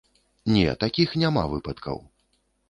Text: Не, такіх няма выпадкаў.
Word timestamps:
Не, 0.55 0.63
такіх 0.83 1.13
няма 1.25 1.43
выпадкаў. 1.53 2.03